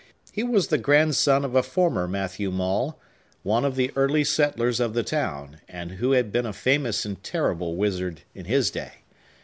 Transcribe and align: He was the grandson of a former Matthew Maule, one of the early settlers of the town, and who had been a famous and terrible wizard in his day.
He 0.31 0.41
was 0.41 0.69
the 0.69 0.79
grandson 0.79 1.45
of 1.45 1.53
a 1.53 1.61
former 1.61 2.07
Matthew 2.07 2.49
Maule, 2.49 2.99
one 3.43 3.63
of 3.63 3.75
the 3.75 3.91
early 3.95 4.23
settlers 4.23 4.79
of 4.79 4.95
the 4.95 5.03
town, 5.03 5.61
and 5.69 5.91
who 5.91 6.13
had 6.13 6.31
been 6.31 6.47
a 6.47 6.53
famous 6.53 7.05
and 7.05 7.21
terrible 7.23 7.75
wizard 7.75 8.23
in 8.33 8.45
his 8.45 8.71
day. 8.71 9.03